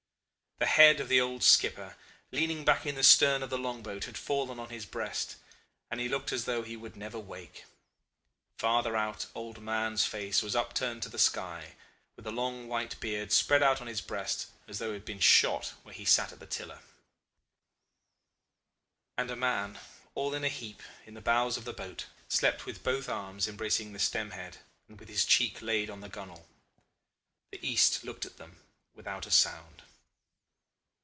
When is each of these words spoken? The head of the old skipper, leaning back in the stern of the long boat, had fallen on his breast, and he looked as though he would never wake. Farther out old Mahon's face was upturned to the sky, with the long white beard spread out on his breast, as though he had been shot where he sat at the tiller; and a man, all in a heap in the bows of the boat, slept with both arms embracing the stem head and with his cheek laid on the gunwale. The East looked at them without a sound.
The 0.59 0.67
head 0.67 0.99
of 0.99 1.09
the 1.09 1.19
old 1.19 1.41
skipper, 1.41 1.95
leaning 2.31 2.63
back 2.63 2.85
in 2.85 2.93
the 2.93 3.01
stern 3.01 3.41
of 3.41 3.49
the 3.49 3.57
long 3.57 3.81
boat, 3.81 4.05
had 4.05 4.15
fallen 4.15 4.59
on 4.59 4.69
his 4.69 4.85
breast, 4.85 5.37
and 5.89 5.99
he 5.99 6.07
looked 6.07 6.31
as 6.31 6.45
though 6.45 6.61
he 6.61 6.77
would 6.77 6.95
never 6.95 7.17
wake. 7.17 7.65
Farther 8.59 8.95
out 8.95 9.25
old 9.33 9.59
Mahon's 9.59 10.05
face 10.05 10.43
was 10.43 10.55
upturned 10.55 11.01
to 11.01 11.09
the 11.09 11.17
sky, 11.17 11.73
with 12.15 12.25
the 12.25 12.31
long 12.31 12.67
white 12.67 12.99
beard 12.99 13.31
spread 13.31 13.63
out 13.63 13.81
on 13.81 13.87
his 13.87 14.01
breast, 14.01 14.49
as 14.67 14.77
though 14.77 14.89
he 14.89 14.93
had 14.93 15.03
been 15.03 15.19
shot 15.19 15.73
where 15.81 15.95
he 15.95 16.05
sat 16.05 16.31
at 16.31 16.39
the 16.39 16.45
tiller; 16.45 16.81
and 19.17 19.31
a 19.31 19.35
man, 19.35 19.79
all 20.13 20.31
in 20.35 20.43
a 20.43 20.47
heap 20.47 20.83
in 21.07 21.15
the 21.15 21.21
bows 21.21 21.57
of 21.57 21.65
the 21.65 21.73
boat, 21.73 22.05
slept 22.27 22.67
with 22.67 22.83
both 22.83 23.09
arms 23.09 23.47
embracing 23.47 23.93
the 23.93 23.99
stem 23.99 24.29
head 24.29 24.57
and 24.87 24.99
with 24.99 25.09
his 25.09 25.25
cheek 25.25 25.59
laid 25.59 25.89
on 25.89 26.01
the 26.01 26.07
gunwale. 26.09 26.45
The 27.51 27.67
East 27.67 28.03
looked 28.03 28.27
at 28.27 28.37
them 28.37 28.59
without 28.93 29.25
a 29.25 29.31
sound. 29.31 29.81